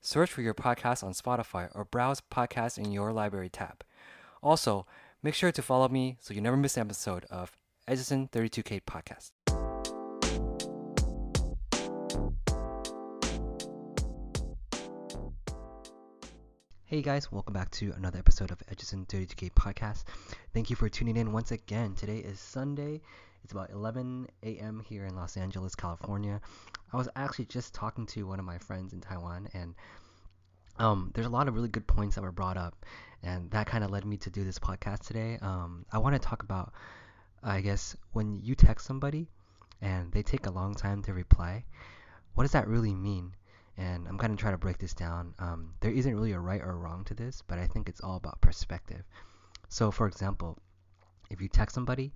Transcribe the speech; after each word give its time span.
Search 0.00 0.30
for 0.30 0.42
your 0.42 0.54
podcast 0.54 1.04
on 1.04 1.12
Spotify 1.12 1.68
or 1.74 1.84
browse 1.84 2.22
podcasts 2.32 2.78
in 2.78 2.90
your 2.90 3.12
library 3.12 3.50
tab. 3.50 3.84
Also, 4.42 4.86
make 5.22 5.34
sure 5.34 5.52
to 5.52 5.62
follow 5.62 5.88
me 5.88 6.16
so 6.20 6.32
you 6.32 6.40
never 6.40 6.56
miss 6.56 6.76
an 6.76 6.82
episode 6.82 7.26
of 7.26 7.56
Echizen 7.86 8.30
32K 8.30 8.80
Podcast. 8.82 9.32
Hey 16.90 17.02
guys, 17.02 17.30
welcome 17.30 17.54
back 17.54 17.70
to 17.70 17.92
another 17.96 18.18
episode 18.18 18.50
of 18.50 18.58
Echizen 18.66 19.06
32K 19.06 19.52
Podcast. 19.52 20.02
Thank 20.52 20.70
you 20.70 20.74
for 20.74 20.88
tuning 20.88 21.16
in 21.16 21.30
once 21.30 21.52
again. 21.52 21.94
Today 21.94 22.18
is 22.18 22.40
Sunday. 22.40 23.00
It's 23.44 23.52
about 23.52 23.70
11 23.70 24.26
a.m. 24.42 24.82
here 24.88 25.06
in 25.06 25.14
Los 25.14 25.36
Angeles, 25.36 25.76
California. 25.76 26.40
I 26.92 26.96
was 26.96 27.08
actually 27.14 27.44
just 27.44 27.74
talking 27.74 28.06
to 28.06 28.26
one 28.26 28.40
of 28.40 28.44
my 28.44 28.58
friends 28.58 28.92
in 28.92 29.00
Taiwan, 29.00 29.48
and 29.54 29.76
um, 30.80 31.12
there's 31.14 31.28
a 31.28 31.30
lot 31.30 31.46
of 31.46 31.54
really 31.54 31.68
good 31.68 31.86
points 31.86 32.16
that 32.16 32.22
were 32.22 32.32
brought 32.32 32.56
up, 32.56 32.84
and 33.22 33.48
that 33.52 33.68
kind 33.68 33.84
of 33.84 33.92
led 33.92 34.04
me 34.04 34.16
to 34.16 34.30
do 34.30 34.42
this 34.42 34.58
podcast 34.58 35.06
today. 35.06 35.38
Um, 35.40 35.86
I 35.92 35.98
want 35.98 36.16
to 36.16 36.18
talk 36.18 36.42
about, 36.42 36.72
I 37.40 37.60
guess, 37.60 37.96
when 38.14 38.40
you 38.42 38.56
text 38.56 38.84
somebody 38.84 39.28
and 39.80 40.10
they 40.10 40.24
take 40.24 40.46
a 40.46 40.50
long 40.50 40.74
time 40.74 41.04
to 41.04 41.14
reply, 41.14 41.62
what 42.34 42.42
does 42.42 42.52
that 42.52 42.66
really 42.66 42.96
mean? 42.96 43.36
And 43.80 44.06
I'm 44.06 44.18
kind 44.18 44.30
of 44.30 44.38
trying 44.38 44.52
to 44.52 44.58
break 44.58 44.76
this 44.76 44.92
down. 44.92 45.32
Um, 45.38 45.72
there 45.80 45.90
isn't 45.90 46.14
really 46.14 46.32
a 46.32 46.38
right 46.38 46.60
or 46.60 46.76
wrong 46.76 47.02
to 47.04 47.14
this, 47.14 47.42
but 47.46 47.58
I 47.58 47.66
think 47.66 47.88
it's 47.88 48.02
all 48.02 48.16
about 48.16 48.40
perspective. 48.42 49.02
So, 49.70 49.90
for 49.90 50.06
example, 50.06 50.58
if 51.30 51.40
you 51.40 51.48
text 51.48 51.76
somebody 51.76 52.12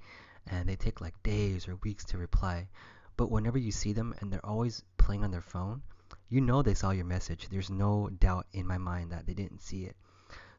and 0.46 0.68
they 0.68 0.76
take 0.76 1.00
like 1.00 1.22
days 1.22 1.66
or 1.66 1.76
weeks 1.76 2.04
to 2.06 2.18
reply, 2.18 2.68
but 3.16 3.30
whenever 3.30 3.56
you 3.56 3.72
see 3.72 3.94
them 3.94 4.14
and 4.20 4.30
they're 4.30 4.44
always 4.44 4.82
playing 4.98 5.24
on 5.24 5.30
their 5.30 5.40
phone, 5.40 5.80
you 6.28 6.42
know 6.42 6.60
they 6.60 6.74
saw 6.74 6.90
your 6.90 7.06
message. 7.06 7.48
There's 7.48 7.70
no 7.70 8.10
doubt 8.10 8.46
in 8.52 8.66
my 8.66 8.76
mind 8.76 9.12
that 9.12 9.26
they 9.26 9.34
didn't 9.34 9.62
see 9.62 9.84
it. 9.84 9.96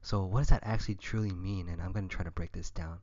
So 0.01 0.23
what 0.23 0.39
does 0.39 0.49
that 0.49 0.63
actually 0.63 0.95
truly 0.95 1.33
mean? 1.33 1.69
And 1.69 1.81
I'm 1.81 1.91
going 1.91 2.09
to 2.09 2.15
try 2.15 2.25
to 2.25 2.31
break 2.31 2.51
this 2.51 2.71
down. 2.71 2.97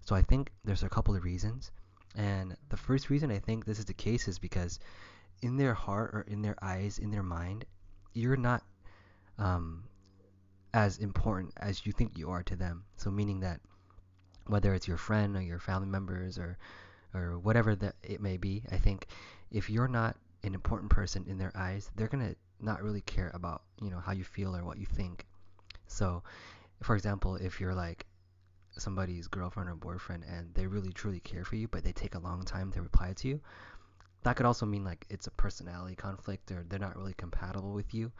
So 0.00 0.16
I 0.16 0.22
think 0.22 0.52
there's 0.64 0.84
a 0.84 0.88
couple 0.88 1.14
of 1.14 1.24
reasons. 1.24 1.70
And 2.14 2.56
the 2.70 2.78
first 2.78 3.10
reason 3.10 3.30
I 3.30 3.40
think 3.40 3.66
this 3.66 3.78
is 3.78 3.84
the 3.84 3.94
case 3.94 4.26
is 4.26 4.38
because 4.38 4.78
in 5.42 5.56
their 5.56 5.74
heart 5.74 6.10
or 6.14 6.22
in 6.22 6.40
their 6.40 6.56
eyes, 6.62 6.98
in 6.98 7.10
their 7.10 7.22
mind, 7.22 7.64
you're 8.14 8.36
not 8.36 8.62
um, 9.38 9.84
as 10.72 10.98
important 10.98 11.52
as 11.58 11.84
you 11.84 11.92
think 11.92 12.16
you 12.16 12.30
are 12.30 12.42
to 12.44 12.56
them. 12.56 12.84
So 12.96 13.10
meaning 13.10 13.40
that 13.40 13.60
whether 14.46 14.72
it's 14.74 14.88
your 14.88 14.96
friend 14.96 15.36
or 15.36 15.42
your 15.42 15.58
family 15.58 15.88
members 15.88 16.38
or 16.38 16.58
or 17.14 17.38
whatever 17.38 17.76
that 17.76 17.94
it 18.02 18.20
may 18.20 18.38
be, 18.38 18.62
I 18.70 18.78
think 18.78 19.06
if 19.50 19.68
you're 19.68 19.88
not 19.88 20.16
an 20.44 20.54
important 20.54 20.90
person 20.90 21.26
in 21.28 21.36
their 21.38 21.52
eyes, 21.54 21.90
they're 21.94 22.08
gonna 22.08 22.34
not 22.60 22.82
really 22.82 23.02
care 23.02 23.30
about 23.34 23.62
you 23.80 23.90
know 23.90 23.98
how 24.00 24.12
you 24.12 24.24
feel 24.24 24.56
or 24.56 24.64
what 24.64 24.78
you 24.78 24.86
think. 24.86 25.26
So, 25.86 26.22
for 26.82 26.96
example, 26.96 27.36
if 27.36 27.60
you're 27.60 27.74
like 27.74 28.06
somebody's 28.78 29.28
girlfriend 29.28 29.68
or 29.68 29.74
boyfriend 29.74 30.24
and 30.24 30.54
they 30.54 30.66
really 30.66 30.92
truly 30.92 31.20
care 31.20 31.44
for 31.44 31.56
you, 31.56 31.68
but 31.68 31.84
they 31.84 31.92
take 31.92 32.14
a 32.14 32.18
long 32.18 32.44
time 32.44 32.72
to 32.72 32.80
reply 32.80 33.12
to 33.12 33.28
you, 33.28 33.40
that 34.22 34.36
could 34.36 34.46
also 34.46 34.66
mean 34.66 34.84
like 34.84 35.06
it's 35.10 35.26
a 35.26 35.32
personality 35.32 35.94
conflict 35.94 36.50
or 36.50 36.64
they're 36.68 36.78
not 36.78 36.96
really 36.96 37.14
compatible 37.14 37.72
with 37.72 37.92
you, 37.94 38.12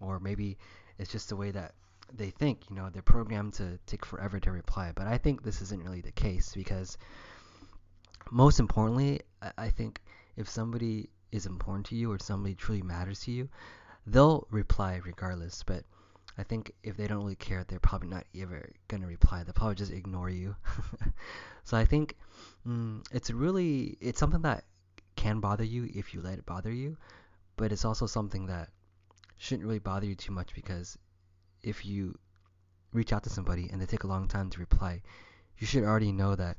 or 0.00 0.20
maybe 0.20 0.56
it's 0.98 1.10
just 1.10 1.28
the 1.28 1.36
way 1.36 1.50
that 1.50 1.74
they 2.14 2.30
think. 2.30 2.70
You 2.70 2.76
know, 2.76 2.90
they're 2.90 3.02
programmed 3.02 3.54
to 3.54 3.78
take 3.86 4.04
forever 4.04 4.38
to 4.40 4.52
reply. 4.52 4.92
But 4.94 5.06
I 5.06 5.18
think 5.18 5.42
this 5.42 5.60
isn't 5.62 5.82
really 5.82 6.00
the 6.00 6.12
case 6.12 6.54
because 6.54 6.96
most 8.30 8.60
importantly, 8.60 9.20
I 9.56 9.70
think 9.70 10.00
if 10.36 10.48
somebody 10.48 11.08
is 11.32 11.46
important 11.46 11.86
to 11.86 11.96
you 11.96 12.10
or 12.12 12.18
somebody 12.18 12.54
truly 12.54 12.82
matters 12.82 13.20
to 13.20 13.32
you, 13.32 13.48
they'll 14.06 14.46
reply 14.50 15.00
regardless. 15.04 15.62
But 15.66 15.84
I 16.36 16.44
think 16.44 16.72
if 16.84 16.96
they 16.96 17.06
don't 17.06 17.18
really 17.18 17.34
care, 17.36 17.64
they're 17.66 17.80
probably 17.80 18.08
not 18.08 18.24
ever 18.36 18.70
gonna 18.86 19.06
reply. 19.06 19.42
They'll 19.42 19.54
probably 19.54 19.74
just 19.74 19.92
ignore 19.92 20.30
you. 20.30 20.54
so 21.64 21.76
I 21.76 21.84
think 21.84 22.16
mm, 22.66 23.04
it's 23.10 23.30
really 23.30 23.98
it's 24.00 24.20
something 24.20 24.42
that 24.42 24.64
can 25.18 25.40
bother 25.40 25.64
you 25.64 25.90
if 25.92 26.14
you 26.14 26.20
let 26.22 26.38
it 26.38 26.46
bother 26.46 26.72
you, 26.72 26.96
but 27.56 27.72
it's 27.72 27.84
also 27.84 28.06
something 28.06 28.46
that 28.46 28.68
shouldn't 29.36 29.66
really 29.66 29.80
bother 29.80 30.06
you 30.06 30.14
too 30.14 30.32
much 30.32 30.54
because 30.54 30.96
if 31.60 31.84
you 31.84 32.16
reach 32.92 33.12
out 33.12 33.24
to 33.24 33.30
somebody 33.30 33.68
and 33.68 33.82
they 33.82 33.86
take 33.86 34.04
a 34.04 34.06
long 34.14 34.28
time 34.28 34.48
to 34.48 34.60
reply, 34.60 35.02
you 35.58 35.66
should 35.66 35.82
already 35.82 36.12
know 36.12 36.36
that 36.36 36.56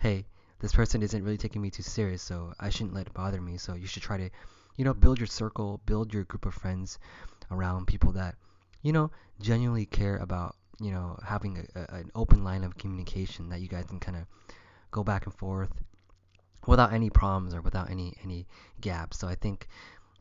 hey, 0.00 0.26
this 0.58 0.72
person 0.72 1.02
isn't 1.02 1.22
really 1.22 1.36
taking 1.36 1.62
me 1.62 1.70
too 1.70 1.84
serious, 1.84 2.20
so 2.20 2.52
I 2.58 2.70
shouldn't 2.70 2.94
let 2.94 3.06
it 3.06 3.14
bother 3.14 3.40
me. 3.40 3.58
So 3.58 3.74
you 3.74 3.86
should 3.86 4.02
try 4.02 4.16
to, 4.16 4.30
you 4.76 4.84
know, 4.84 4.94
build 4.94 5.20
your 5.20 5.28
circle, 5.28 5.80
build 5.86 6.12
your 6.12 6.24
group 6.24 6.46
of 6.46 6.54
friends 6.54 6.98
around 7.50 7.86
people 7.86 8.12
that, 8.12 8.34
you 8.82 8.92
know, 8.92 9.10
genuinely 9.40 9.86
care 9.86 10.16
about, 10.16 10.56
you 10.80 10.90
know, 10.90 11.16
having 11.24 11.58
a, 11.58 11.80
a, 11.80 11.98
an 12.00 12.10
open 12.16 12.42
line 12.42 12.64
of 12.64 12.76
communication 12.76 13.50
that 13.50 13.60
you 13.60 13.68
guys 13.68 13.86
can 13.86 14.00
kind 14.00 14.16
of 14.16 14.24
go 14.90 15.04
back 15.04 15.26
and 15.26 15.34
forth 15.34 15.70
without 16.70 16.92
any 16.92 17.10
problems 17.10 17.52
or 17.52 17.60
without 17.60 17.90
any 17.90 18.14
any 18.22 18.46
gaps. 18.80 19.18
So 19.18 19.26
I 19.26 19.34
think 19.34 19.66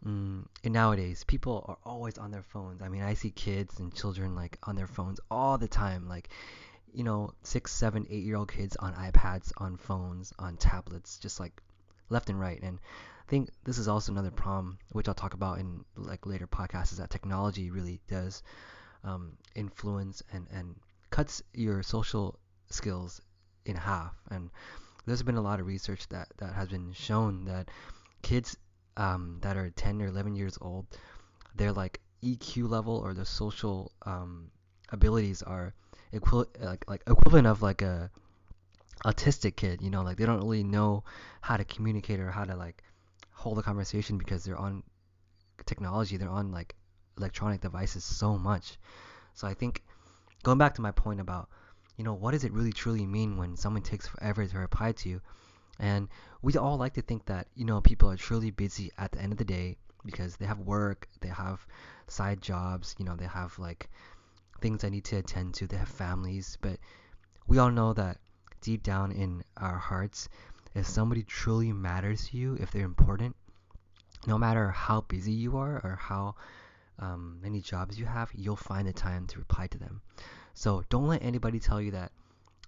mm, 0.05 0.43
nowadays 0.65 1.23
people 1.23 1.63
are 1.67 1.77
always 1.85 2.17
on 2.17 2.31
their 2.31 2.41
phones. 2.41 2.81
I 2.81 2.89
mean, 2.89 3.03
I 3.03 3.13
see 3.13 3.29
kids 3.29 3.79
and 3.79 3.93
children 3.93 4.35
like 4.35 4.57
on 4.63 4.75
their 4.75 4.87
phones 4.87 5.19
all 5.29 5.59
the 5.59 5.67
time. 5.67 6.09
Like 6.09 6.29
you 6.91 7.03
know, 7.03 7.33
six, 7.43 7.71
seven, 7.71 8.07
eight 8.09 8.23
year 8.23 8.35
old 8.35 8.51
kids 8.51 8.75
on 8.77 8.95
iPads, 8.95 9.51
on 9.57 9.77
phones, 9.77 10.33
on 10.39 10.57
tablets, 10.57 11.19
just 11.19 11.39
like 11.39 11.61
left 12.09 12.31
and 12.31 12.39
right. 12.39 12.59
And 12.63 12.79
I 13.27 13.29
think 13.29 13.51
this 13.63 13.77
is 13.77 13.87
also 13.87 14.11
another 14.11 14.31
problem, 14.31 14.79
which 14.91 15.07
I'll 15.07 15.13
talk 15.13 15.35
about 15.35 15.59
in 15.59 15.85
like 15.95 16.25
later 16.25 16.47
podcasts, 16.47 16.91
is 16.93 16.97
that 16.97 17.11
technology 17.11 17.69
really 17.69 18.01
does 18.07 18.41
um, 19.03 19.33
influence 19.53 20.23
and, 20.33 20.47
and 20.51 20.75
cuts 21.11 21.43
your 21.53 21.83
social 21.83 22.39
skills 22.71 23.21
in 23.65 23.75
half. 23.75 24.15
And 24.31 24.49
there's 25.09 25.23
been 25.23 25.37
a 25.37 25.41
lot 25.41 25.59
of 25.59 25.65
research 25.65 26.07
that, 26.09 26.27
that 26.37 26.53
has 26.53 26.67
been 26.67 26.93
shown 26.93 27.45
that 27.45 27.67
kids 28.21 28.55
um, 28.95 29.39
that 29.41 29.57
are 29.57 29.71
10 29.71 30.03
or 30.03 30.07
11 30.07 30.35
years 30.35 30.55
old, 30.61 30.85
their 31.55 31.71
like 31.71 31.99
EQ 32.23 32.69
level 32.69 32.95
or 32.95 33.15
their 33.15 33.25
social 33.25 33.91
um, 34.05 34.51
abilities 34.91 35.41
are 35.41 35.73
equi- 36.13 36.45
like 36.61 36.87
like 36.87 37.01
equivalent 37.07 37.47
of 37.47 37.63
like 37.63 37.81
a 37.81 38.11
autistic 39.03 39.55
kid. 39.55 39.81
You 39.81 39.89
know, 39.89 40.03
like 40.03 40.17
they 40.17 40.27
don't 40.27 40.41
really 40.41 40.63
know 40.63 41.03
how 41.41 41.57
to 41.57 41.63
communicate 41.63 42.19
or 42.19 42.29
how 42.29 42.43
to 42.43 42.55
like 42.55 42.83
hold 43.31 43.57
a 43.57 43.63
conversation 43.63 44.19
because 44.19 44.43
they're 44.43 44.57
on 44.57 44.83
technology. 45.65 46.17
They're 46.17 46.29
on 46.29 46.51
like 46.51 46.75
electronic 47.17 47.61
devices 47.61 48.03
so 48.03 48.37
much. 48.37 48.77
So 49.33 49.47
I 49.47 49.55
think 49.55 49.81
going 50.43 50.59
back 50.59 50.75
to 50.75 50.81
my 50.81 50.91
point 50.91 51.19
about 51.19 51.49
you 51.99 52.03
know 52.03 52.15
what 52.15 52.31
does 52.31 52.43
it 52.43 52.51
really 52.51 52.71
truly 52.71 53.05
mean 53.05 53.37
when 53.37 53.55
someone 53.55 53.83
takes 53.83 54.07
forever 54.07 54.47
to 54.47 54.57
reply 54.57 54.91
to 54.91 55.09
you 55.09 55.21
and 55.79 56.07
we 56.41 56.55
all 56.57 56.77
like 56.77 56.95
to 56.95 57.01
think 57.03 57.23
that 57.25 57.45
you 57.55 57.65
know 57.65 57.79
people 57.81 58.09
are 58.09 58.17
truly 58.17 58.49
busy 58.49 58.89
at 58.97 59.11
the 59.11 59.21
end 59.21 59.31
of 59.31 59.37
the 59.37 59.45
day 59.45 59.77
because 60.03 60.35
they 60.37 60.47
have 60.47 60.59
work 60.59 61.07
they 61.21 61.27
have 61.27 61.63
side 62.07 62.41
jobs 62.41 62.95
you 62.97 63.05
know 63.05 63.15
they 63.15 63.27
have 63.27 63.59
like 63.59 63.89
things 64.61 64.83
I 64.83 64.89
need 64.89 65.05
to 65.05 65.17
attend 65.17 65.53
to. 65.55 65.67
They 65.67 65.77
have 65.77 65.87
families, 65.89 66.57
but 66.61 66.77
we 67.47 67.57
all 67.57 67.71
know 67.71 67.93
that 67.93 68.17
deep 68.61 68.83
down 68.83 69.11
in 69.11 69.43
our 69.57 69.77
hearts, 69.77 70.29
if 70.75 70.85
somebody 70.85 71.23
truly 71.23 71.71
matters 71.71 72.27
to 72.29 72.37
you, 72.37 72.57
if 72.59 72.71
they're 72.71 72.85
important, 72.85 73.35
no 74.27 74.37
matter 74.37 74.69
how 74.69 75.01
busy 75.01 75.31
you 75.31 75.57
are 75.57 75.81
or 75.83 75.97
how 75.99 76.35
um, 76.99 77.39
many 77.41 77.61
jobs 77.61 77.97
you 77.97 78.05
have, 78.05 78.29
you'll 78.33 78.55
find 78.55 78.87
the 78.87 78.93
time 78.93 79.25
to 79.27 79.39
reply 79.39 79.67
to 79.67 79.77
them. 79.77 80.01
So 80.53 80.83
don't 80.89 81.07
let 81.07 81.23
anybody 81.23 81.59
tell 81.59 81.81
you 81.81 81.91
that, 81.91 82.11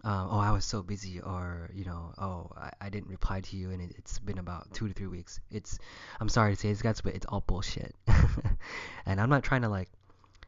uh, 0.03 0.27
oh, 0.29 0.39
I 0.39 0.51
was 0.51 0.65
so 0.65 0.81
busy, 0.81 1.19
or 1.19 1.69
you 1.73 1.85
know, 1.85 2.13
oh, 2.17 2.49
I, 2.57 2.71
I 2.81 2.89
didn't 2.89 3.09
reply 3.09 3.41
to 3.41 3.55
you, 3.55 3.69
and 3.69 3.81
it, 3.81 3.95
has 4.03 4.17
been 4.19 4.39
about 4.39 4.73
two 4.73 4.87
to 4.87 4.93
three 4.93 5.07
weeks. 5.07 5.39
It's, 5.51 5.77
I'm 6.19 6.29
sorry 6.29 6.55
to 6.55 6.59
say 6.59 6.69
this, 6.69 6.81
guys, 6.81 7.01
but 7.01 7.13
it's 7.13 7.25
all 7.27 7.43
bullshit. 7.45 7.93
and 9.05 9.21
I'm 9.21 9.29
not 9.29 9.43
trying 9.43 9.61
to 9.61 9.69
like, 9.69 9.89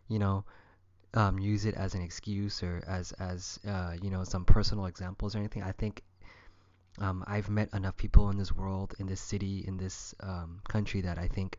you 0.07 0.17
know, 0.17 0.43
um, 1.13 1.37
use 1.37 1.65
it 1.65 1.75
as 1.75 1.93
an 1.93 2.01
excuse 2.01 2.63
or 2.63 2.81
as 2.87 3.11
as 3.13 3.59
uh, 3.67 3.93
you 4.01 4.09
know 4.09 4.23
some 4.23 4.45
personal 4.45 4.85
examples 4.87 5.35
or 5.35 5.39
anything. 5.39 5.61
I 5.61 5.71
think 5.71 6.01
um, 6.99 7.23
I've 7.27 7.49
met 7.49 7.69
enough 7.73 7.97
people 7.97 8.29
in 8.29 8.37
this 8.37 8.55
world, 8.55 8.95
in 8.99 9.07
this 9.07 9.21
city, 9.21 9.63
in 9.67 9.77
this 9.77 10.15
um, 10.21 10.61
country 10.67 11.01
that 11.01 11.17
I 11.17 11.27
think 11.27 11.57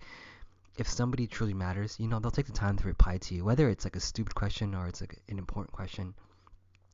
if 0.76 0.88
somebody 0.88 1.26
truly 1.26 1.55
matters, 1.55 1.97
you 1.99 2.09
know, 2.09 2.19
they'll 2.19 2.31
take 2.31 2.47
the 2.47 2.53
time 2.53 2.76
to 2.76 2.87
reply 2.87 3.19
to 3.19 3.35
you, 3.35 3.44
whether 3.44 3.69
it's 3.69 3.85
like 3.85 3.97
a 3.97 4.00
stupid 4.00 4.35
question 4.35 4.75
or 4.75 4.87
it's 4.88 5.00
like 5.00 5.21
an 5.29 5.38
important 5.38 5.73
question. 5.73 6.15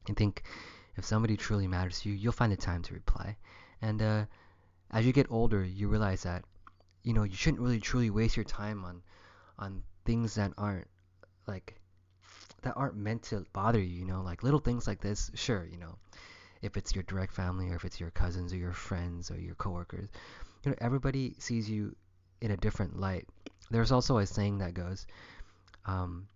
I 0.09 0.13
think 0.13 0.43
if 0.97 1.05
somebody 1.05 1.37
truly 1.37 1.67
matters 1.67 2.01
to 2.01 2.11
you, 2.11 2.15
you'll 2.15 2.33
find 2.33 2.53
the 2.53 2.57
time 2.57 2.83
to 2.83 2.95
reply. 2.95 3.37
And 3.81 4.03
uh, 4.03 4.25
as 4.91 5.07
you 5.07 5.13
get 5.13 5.31
older, 5.31 5.65
you 5.65 5.89
realize 5.89 6.23
that 6.25 6.45
you 7.03 7.15
know 7.15 7.23
you 7.23 7.35
shouldn't 7.35 7.63
really 7.63 7.81
truly 7.81 8.11
waste 8.11 8.37
your 8.37 8.45
time 8.45 8.85
on 8.85 9.03
on 9.59 9.83
things 10.05 10.35
that 10.35 10.53
aren't 10.59 10.89
like 11.47 11.81
that 12.63 12.75
aren't 12.77 12.97
meant 12.97 13.23
to 13.25 13.47
bother 13.53 13.81
you. 13.81 14.01
You 14.01 14.05
know, 14.05 14.23
like 14.23 14.43
little 14.43 14.61
things 14.61 14.87
like 14.87 15.01
this. 15.01 15.31
Sure, 15.35 15.65
you 15.65 15.79
know, 15.79 15.97
if 16.61 16.77
it's 16.77 16.95
your 16.95 17.05
direct 17.05 17.33
family 17.33 17.71
or 17.71 17.77
if 17.77 17.85
it's 17.85 18.01
your 18.01 18.11
cousins 18.11 18.53
or 18.53 18.57
your 18.57 18.73
friends 18.73 19.31
or 19.31 19.41
your 19.41 19.55
coworkers, 19.55 20.09
you 20.65 20.71
know, 20.71 20.77
everybody 20.81 21.35
sees 21.39 21.71
you 21.71 21.95
in 22.41 22.51
a 22.51 22.57
different 22.57 22.99
light. 22.99 23.27
There's 23.71 23.93
also 23.93 24.19
a 24.19 24.27
saying 24.27 24.59
that 24.59 24.75
goes, 24.75 25.07
um, 25.87 26.27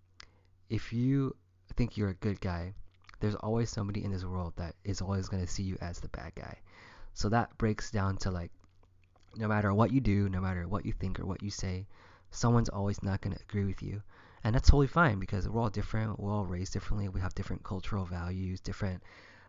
if 0.70 0.92
you 0.92 1.34
think 1.76 1.96
you're 1.96 2.10
a 2.10 2.14
good 2.14 2.40
guy, 2.40 2.74
there's 3.20 3.34
always 3.36 3.70
somebody 3.70 4.04
in 4.04 4.12
this 4.12 4.24
world 4.24 4.52
that 4.56 4.74
is 4.84 5.00
always 5.00 5.28
going 5.28 5.44
to 5.44 5.50
see 5.50 5.62
you 5.62 5.76
as 5.80 5.98
the 5.98 6.08
bad 6.08 6.32
guy. 6.34 6.56
So 7.14 7.28
that 7.28 7.56
breaks 7.58 7.90
down 7.90 8.16
to 8.18 8.30
like, 8.30 8.50
no 9.36 9.48
matter 9.48 9.72
what 9.72 9.92
you 9.92 10.00
do, 10.00 10.28
no 10.28 10.40
matter 10.40 10.66
what 10.68 10.86
you 10.86 10.92
think 10.92 11.18
or 11.18 11.26
what 11.26 11.42
you 11.42 11.50
say, 11.50 11.86
someone's 12.30 12.68
always 12.68 13.02
not 13.02 13.20
going 13.20 13.34
to 13.36 13.42
agree 13.42 13.64
with 13.64 13.82
you. 13.82 14.02
And 14.42 14.54
that's 14.54 14.68
totally 14.68 14.88
fine 14.88 15.18
because 15.18 15.48
we're 15.48 15.62
all 15.62 15.70
different. 15.70 16.20
We're 16.20 16.32
all 16.32 16.44
raised 16.44 16.72
differently. 16.72 17.08
We 17.08 17.20
have 17.20 17.34
different 17.34 17.64
cultural 17.64 18.04
values, 18.04 18.60
different, 18.60 19.02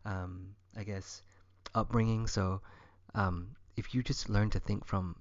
um, 0.06 0.56
I 0.78 0.84
guess, 0.84 1.22
upbringing. 1.74 2.28
So 2.28 2.62
um, 3.14 3.56
if 3.76 3.94
you 3.94 4.02
just 4.02 4.30
learn 4.30 4.50
to 4.52 4.60
think 4.60 4.86
from 4.86 5.18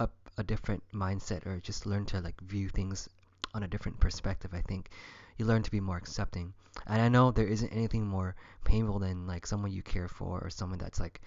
a, 0.00 0.08
a 0.38 0.42
different 0.42 0.82
mindset 0.92 1.46
or 1.46 1.60
just 1.60 1.86
learn 1.86 2.04
to 2.06 2.20
like 2.20 2.40
view 2.40 2.68
things 2.68 3.08
on 3.54 3.62
a 3.62 3.68
different 3.68 4.00
perspective, 4.00 4.52
I 4.52 4.62
think. 4.62 4.90
You 5.36 5.46
learn 5.46 5.62
to 5.62 5.70
be 5.70 5.80
more 5.80 5.96
accepting. 5.96 6.52
And 6.86 7.00
I 7.00 7.08
know 7.08 7.30
there 7.30 7.46
isn't 7.46 7.72
anything 7.72 8.06
more 8.06 8.34
painful 8.64 8.98
than 8.98 9.26
like 9.26 9.46
someone 9.46 9.72
you 9.72 9.82
care 9.82 10.08
for 10.08 10.40
or 10.40 10.50
someone 10.50 10.78
that's 10.78 11.00
like 11.00 11.20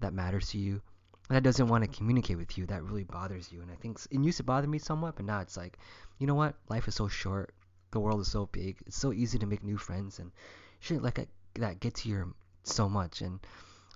that 0.00 0.12
matters 0.12 0.50
to 0.50 0.58
you 0.58 0.80
that 1.28 1.42
doesn't 1.42 1.68
want 1.68 1.84
to 1.84 1.96
communicate 1.96 2.38
with 2.38 2.56
you 2.56 2.66
that 2.66 2.84
really 2.84 3.04
bothers 3.04 3.52
you. 3.52 3.60
And 3.62 3.70
i 3.70 3.74
think 3.74 3.98
it 4.10 4.20
used 4.20 4.38
to 4.38 4.44
bother 4.44 4.66
me 4.66 4.78
somewhat 4.78 5.16
but 5.16 5.24
now 5.24 5.40
it's 5.40 5.56
like 5.56 5.78
you 6.18 6.26
know 6.26 6.34
what? 6.34 6.54
Life 6.68 6.88
is 6.88 6.96
so 6.96 7.08
short. 7.08 7.54
The 7.92 8.00
world 8.00 8.20
is 8.20 8.30
so 8.30 8.46
big. 8.46 8.76
It's 8.86 8.96
so 8.96 9.12
easy 9.12 9.38
to 9.38 9.46
make 9.46 9.62
new 9.62 9.78
friends 9.78 10.18
and 10.18 10.32
shouldn't 10.80 11.04
let 11.04 11.26
that 11.54 11.80
get 11.80 11.94
to 11.96 12.08
you 12.08 12.34
so 12.64 12.88
much. 12.88 13.22
And 13.22 13.40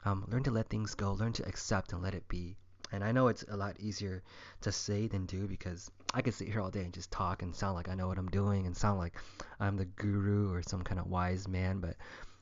um, 0.05 0.25
learn 0.29 0.45
to 0.45 0.51
let 0.51 0.69
things 0.69 0.95
go. 0.95 1.13
Learn 1.13 1.33
to 1.35 1.47
accept 1.47 1.93
and 1.93 2.03
let 2.03 2.15
it 2.15 2.29
be 2.29 2.57
and 2.93 3.03
I 3.03 3.13
know 3.13 3.29
it's 3.29 3.45
a 3.49 3.57
lot 3.57 3.81
easier 3.81 4.23
to 4.61 4.71
say 4.71 5.07
than 5.07 5.27
do 5.27 5.47
because 5.47 5.91
I 6.15 6.21
could 6.21 6.35
sit 6.35 6.49
here 6.49 6.61
all 6.61 6.71
day 6.71 6.83
and 6.85 6.93
just 6.93 7.11
talk 7.11 7.43
and 7.43 7.55
sound 7.55 7.75
like 7.75 7.89
I 7.89 7.95
know 7.95 8.09
what 8.09 8.19
I'm 8.19 8.29
doing 8.29 8.67
and 8.67 8.77
sound 8.77 8.99
like 8.99 9.15
I'm 9.59 9.77
the 9.77 9.87
guru 9.87 10.53
or 10.53 10.63
some 10.63 10.83
kind 10.83 11.01
of 11.01 11.07
wise 11.07 11.49
man. 11.49 11.81
But 11.81 11.97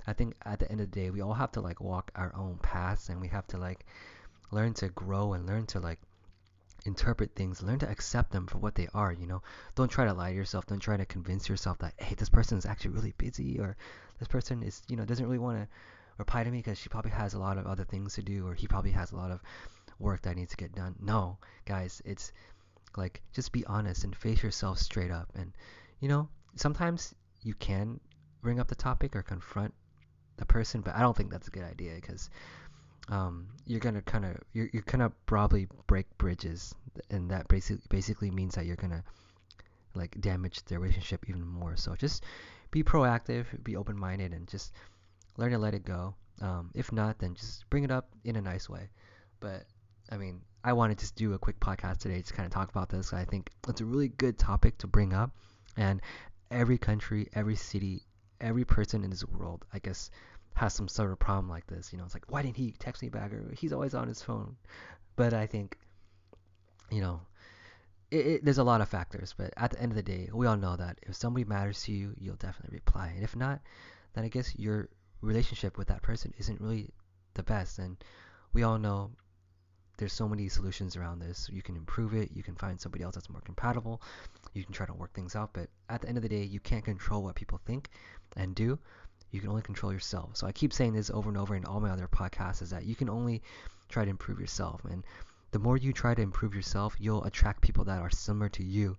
I 0.07 0.13
think 0.13 0.35
at 0.45 0.59
the 0.59 0.71
end 0.71 0.81
of 0.81 0.91
the 0.91 1.01
day, 1.01 1.11
we 1.11 1.21
all 1.21 1.35
have 1.35 1.53
to 1.53 1.61
like 1.61 1.81
walk 1.81 2.11
our 2.17 2.33
own 2.37 2.59
paths 2.63 3.09
and 3.09 3.21
we 3.21 3.29
have 3.29 3.47
to 3.49 3.59
like 3.59 3.87
learn 4.51 4.75
to 4.75 4.89
grow 4.89 5.35
and 5.35 5.47
learn 5.47 5.67
to 5.67 5.81
like 5.81 6.01
interpret 6.85 7.35
things, 7.35 7.63
learn 7.63 7.79
to 7.79 7.89
accept 7.89 8.33
them 8.33 8.47
for 8.47 8.59
what 8.59 8.75
they 8.75 8.89
are, 8.95 9.13
you 9.13 9.27
know. 9.27 9.43
Don't 9.75 9.91
try 9.91 10.07
to 10.07 10.15
lie 10.15 10.31
to 10.31 10.37
yourself, 10.37 10.67
don't 10.67 10.81
try 10.81 10.97
to 10.97 11.07
convince 11.07 11.49
yourself 11.49 11.79
that 11.79 11.95
hey, 11.99 12.15
this 12.15 12.29
person 12.29 12.59
is 12.59 12.67
actually 12.67 12.93
really 12.93 13.15
busy 13.19 13.61
or 13.61 13.77
this 14.19 14.29
person 14.29 14.63
is, 14.63 14.83
you 14.89 14.97
know, 14.97 15.05
doesn't 15.05 15.25
really 15.25 15.39
want 15.39 15.59
to 15.59 15.69
reply 16.19 16.45
to 16.45 16.51
me 16.51 16.59
because 16.59 16.79
she 16.79 16.89
probably 16.89 17.11
has 17.11 17.35
a 17.35 17.39
lot 17.39 17.59
of 17.59 17.67
other 17.67 17.85
things 17.85 18.15
to 18.15 18.23
do 18.23 18.47
or 18.47 18.55
he 18.55 18.67
probably 18.67 18.91
has 18.91 19.13
a 19.13 19.17
lot 19.17 19.31
of 19.31 19.41
work 20.01 20.23
that 20.23 20.37
needs 20.37 20.51
to 20.51 20.57
get 20.57 20.75
done. 20.75 20.97
No, 21.01 21.39
guys, 21.67 22.03
it's 22.05 22.33
like 22.97 23.23
just 23.33 23.53
be 23.53 23.65
honest 23.67 24.05
and 24.05 24.17
face 24.17 24.43
yourself 24.43 24.79
straight 24.79 25.11
up. 25.11 25.29
And 25.35 25.53
you 26.01 26.09
know, 26.09 26.29
sometimes 26.57 27.15
you 27.43 27.55
can 27.55 28.01
bring 28.43 28.59
up 28.59 28.69
the 28.69 28.75
topic 28.75 29.15
or 29.15 29.23
confront 29.23 29.73
the 30.37 30.47
person, 30.47 30.81
but 30.81 30.97
I 30.97 31.01
don't 31.01 31.17
think 31.17 31.31
that's 31.31 31.49
a 31.49 31.53
good 31.53 31.65
idea 31.65 31.95
because 31.95 32.31
um, 33.09 33.49
you're 33.67 33.81
gonna 33.81 34.03
kind 34.03 34.25
of 34.25 34.37
you're, 34.53 34.69
you're 34.73 34.83
gonna 34.83 35.13
probably 35.27 35.69
break 35.87 36.07
bridges, 36.19 36.75
and 37.11 37.31
that 37.31 37.49
basically 37.49 37.83
basically 37.89 38.31
means 38.31 38.55
that 38.55 38.67
you're 38.67 38.77
gonna 38.77 39.05
like 39.95 40.21
damage 40.21 40.63
the 40.65 40.79
relationship 40.79 41.29
even 41.29 41.47
more. 41.47 41.77
So 41.77 41.95
just 41.95 42.25
be 42.71 42.83
proactive, 42.83 43.47
be 43.63 43.77
open 43.77 43.99
minded, 43.99 44.33
and 44.33 44.49
just 44.49 44.73
learn 45.37 45.53
to 45.53 45.59
let 45.59 45.75
it 45.75 45.85
go. 45.85 46.15
Um, 46.41 46.71
if 46.75 46.93
not, 46.93 47.19
then 47.19 47.35
just 47.35 47.69
bring 47.69 47.85
it 47.85 47.91
up 47.91 48.09
in 48.25 48.37
a 48.37 48.41
nice 48.41 48.69
way. 48.69 48.89
But 49.41 49.65
I 50.11 50.17
mean, 50.17 50.41
I 50.65 50.73
wanted 50.73 50.99
to 50.99 51.15
do 51.15 51.35
a 51.35 51.39
quick 51.39 51.61
podcast 51.61 51.99
today 51.99 52.21
to 52.21 52.33
kind 52.33 52.47
of 52.47 52.53
talk 52.53 52.69
about 52.69 52.89
this. 52.89 53.13
I 53.13 53.25
think 53.25 53.51
it's 53.69 53.81
a 53.81 53.85
really 53.85 54.09
good 54.09 54.39
topic 54.39 54.79
to 54.79 54.87
bring 54.87 55.13
up, 55.13 55.31
and 55.77 56.01
every 56.51 56.79
country, 56.79 57.29
every 57.35 57.57
city, 57.57 58.03
every 58.41 58.65
person 58.65 59.05
in 59.05 59.11
this 59.11 59.25
world, 59.25 59.65
I 59.73 59.79
guess, 59.79 60.11
has 60.55 60.75
some 60.75 60.89
sort 60.89 61.13
of 61.13 61.19
problem 61.19 61.49
like 61.49 61.67
this. 61.67 61.93
You 61.93 61.99
know, 61.99 62.05
it's 62.05 62.15
like, 62.15 62.31
why 62.31 62.43
didn't 62.43 62.57
he 62.57 62.73
text 62.79 63.03
me 63.03 63.09
back? 63.09 63.33
Or 63.33 63.55
he's 63.57 63.73
always 63.73 63.95
on 63.95 64.09
his 64.09 64.21
phone. 64.21 64.57
But 65.17 65.33
I 65.33 65.47
think, 65.47 65.79
you 66.91 67.01
know, 67.01 67.21
it, 68.11 68.27
it, 68.27 68.45
there's 68.45 68.59
a 68.59 68.65
lot 68.65 68.81
of 68.81 68.89
factors. 68.89 69.35
But 69.37 69.55
at 69.57 69.71
the 69.71 69.81
end 69.81 69.93
of 69.93 69.97
the 69.97 70.03
day, 70.03 70.29
we 70.33 70.47
all 70.47 70.57
know 70.57 70.77
that 70.77 70.99
if 71.03 71.15
somebody 71.15 71.45
matters 71.45 71.83
to 71.85 71.93
you, 71.93 72.15
you'll 72.19 72.37
definitely 72.37 72.77
reply. 72.77 73.13
And 73.15 73.23
if 73.23 73.37
not, 73.37 73.61
then 74.15 74.25
I 74.25 74.29
guess 74.29 74.59
your 74.59 74.89
relationship 75.21 75.79
with 75.79 75.89
that 75.89 76.03
person 76.03 76.35
isn't 76.39 76.61
really 76.61 76.91
the 77.35 77.43
best. 77.43 77.79
And 77.79 77.97
we 78.53 78.65
all 78.65 78.79
know 78.79 79.13
there's 80.01 80.13
so 80.13 80.29
many 80.29 80.49
solutions 80.49 80.97
around 80.97 81.21
this. 81.21 81.49
You 81.53 81.63
can 81.63 81.77
improve 81.77 82.15
it. 82.15 82.31
You 82.35 82.43
can 82.43 82.57
find 82.57 82.81
somebody 82.81 83.05
else 83.05 83.15
that's 83.15 83.31
more 83.31 83.43
compatible. 83.43 84.03
You 84.55 84.65
can 84.65 84.73
try 84.73 84.87
to 84.87 84.95
work 84.95 85.13
things 85.13 85.37
out. 85.37 85.51
But 85.53 85.69
at 85.89 86.01
the 86.01 86.09
end 86.09 86.17
of 86.17 86.23
the 86.23 86.29
day, 86.29 86.43
you 86.43 86.59
can't 86.59 86.85
control 86.85 87.23
what 87.23 87.37
people 87.37 87.61
think 87.67 87.91
and 88.37 88.55
do. 88.55 88.79
You 89.31 89.41
can 89.41 89.51
only 89.51 89.63
control 89.63 89.93
yourself. 89.93 90.37
So 90.37 90.47
I 90.47 90.53
keep 90.53 90.73
saying 90.73 90.95
this 90.95 91.11
over 91.11 91.29
and 91.29 91.39
over 91.39 91.55
in 91.55 91.65
all 91.65 91.81
my 91.81 91.91
other 91.91 92.09
podcasts 92.09 92.63
is 92.63 92.71
that 92.71 92.85
you 92.87 92.97
can 92.97 93.09
only 93.09 93.43
try 93.89 94.05
to 94.05 94.11
improve 94.11 94.41
yourself. 94.41 94.85
And 94.85 95.05
the 95.53 95.59
more 95.59 95.77
you 95.77 95.93
try 95.93 96.15
to 96.15 96.23
improve 96.23 96.55
yourself, 96.55 96.97
you'll 96.99 97.25
attract 97.25 97.61
people 97.61 97.85
that 97.85 98.01
are 98.01 98.11
similar 98.11 98.49
to 98.51 98.65
you. 98.65 98.97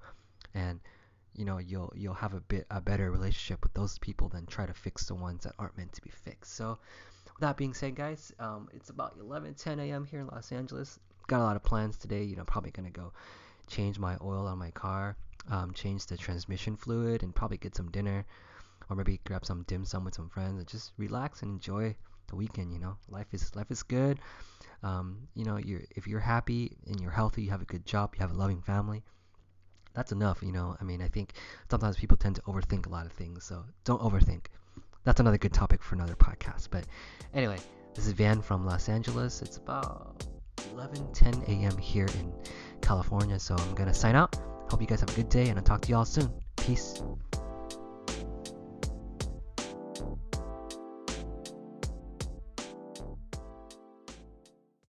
And 0.53 0.79
you 1.33 1.45
know 1.45 1.59
you'll 1.59 1.93
you'll 1.95 2.13
have 2.13 2.33
a 2.33 2.41
bit 2.41 2.67
a 2.69 2.81
better 2.81 3.09
relationship 3.09 3.63
with 3.63 3.73
those 3.73 3.97
people 3.99 4.27
than 4.27 4.45
try 4.45 4.65
to 4.65 4.73
fix 4.73 5.05
the 5.05 5.15
ones 5.15 5.43
that 5.43 5.53
aren't 5.57 5.77
meant 5.77 5.93
to 5.93 6.01
be 6.01 6.09
fixed. 6.09 6.55
So 6.55 6.77
that 7.41 7.57
being 7.57 7.73
said, 7.73 7.95
guys, 7.95 8.31
um, 8.39 8.69
it's 8.73 8.89
about 8.89 9.15
11, 9.19 9.55
10 9.55 9.79
a.m. 9.79 10.05
here 10.05 10.21
in 10.21 10.27
Los 10.27 10.51
Angeles. 10.51 10.99
Got 11.27 11.41
a 11.41 11.43
lot 11.43 11.55
of 11.55 11.63
plans 11.63 11.97
today. 11.97 12.23
You 12.23 12.35
know, 12.35 12.45
probably 12.45 12.71
gonna 12.71 12.89
go 12.89 13.11
change 13.67 13.99
my 13.99 14.17
oil 14.21 14.47
on 14.47 14.57
my 14.57 14.71
car, 14.71 15.17
um, 15.49 15.73
change 15.73 16.05
the 16.05 16.17
transmission 16.17 16.75
fluid, 16.75 17.23
and 17.23 17.35
probably 17.35 17.57
get 17.57 17.75
some 17.75 17.89
dinner, 17.91 18.25
or 18.89 18.95
maybe 18.95 19.19
grab 19.25 19.45
some 19.45 19.63
dim 19.63 19.85
sum 19.85 20.05
with 20.05 20.15
some 20.15 20.29
friends 20.29 20.59
and 20.59 20.67
just 20.67 20.93
relax 20.97 21.41
and 21.41 21.51
enjoy 21.51 21.95
the 22.27 22.35
weekend. 22.35 22.73
You 22.73 22.79
know, 22.79 22.97
life 23.09 23.33
is 23.33 23.55
life 23.55 23.71
is 23.71 23.83
good. 23.83 24.19
Um, 24.83 25.27
you 25.35 25.45
know, 25.45 25.57
you're 25.57 25.83
if 25.95 26.07
you're 26.07 26.19
happy 26.19 26.77
and 26.87 26.99
you're 26.99 27.11
healthy, 27.11 27.43
you 27.43 27.51
have 27.51 27.61
a 27.61 27.65
good 27.65 27.85
job, 27.85 28.15
you 28.15 28.21
have 28.21 28.31
a 28.31 28.37
loving 28.37 28.61
family. 28.61 29.03
That's 29.93 30.11
enough, 30.11 30.41
you 30.41 30.51
know. 30.51 30.77
I 30.79 30.83
mean, 30.83 31.01
I 31.01 31.07
think 31.07 31.33
sometimes 31.69 31.97
people 31.97 32.17
tend 32.17 32.35
to 32.35 32.41
overthink 32.43 32.85
a 32.85 32.89
lot 32.89 33.05
of 33.05 33.11
things, 33.11 33.43
so 33.43 33.65
don't 33.83 34.01
overthink 34.01 34.45
that's 35.03 35.19
another 35.19 35.37
good 35.37 35.53
topic 35.53 35.81
for 35.81 35.95
another 35.95 36.15
podcast. 36.15 36.69
But 36.69 36.85
anyway, 37.33 37.57
this 37.95 38.07
is 38.07 38.13
Van 38.13 38.41
from 38.41 38.65
Los 38.65 38.89
Angeles. 38.89 39.41
It's 39.41 39.57
about 39.57 40.25
11 40.73 41.13
10 41.13 41.43
a.m. 41.47 41.77
here 41.77 42.07
in 42.19 42.33
California. 42.81 43.39
So 43.39 43.55
I'm 43.57 43.75
to 43.87 43.93
sign 43.93 44.15
out. 44.15 44.35
Hope 44.69 44.81
you 44.81 44.87
guys 44.87 45.01
have 45.01 45.09
a 45.09 45.13
good 45.13 45.29
day, 45.29 45.49
and 45.49 45.57
I'll 45.57 45.63
talk 45.63 45.81
to 45.81 45.89
y'all 45.89 46.05
soon. 46.05 46.31
Peace. 46.55 47.01